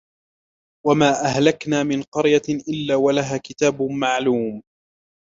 وَمَا 0.85 1.09
أَهْلَكْنَا 1.21 1.83
مِنْ 1.83 2.03
قَرْيَةٍ 2.03 2.41
إِلَّا 2.67 2.95
وَلَهَا 2.95 3.37
كِتَابٌ 3.37 3.81
مَعْلُومٌ 3.81 4.61